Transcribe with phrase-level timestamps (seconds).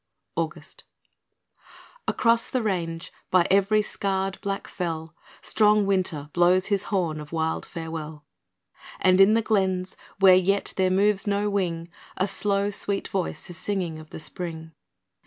[0.35, 0.83] August
[2.07, 7.67] Across the range, by every scarred black fell, Strong Winter blows his horn of wild
[7.67, 8.25] farewell;
[8.99, 11.87] And in the glens, where yet there moves no wing,
[12.17, 14.71] A slow, sweet voice is singing of the Spring.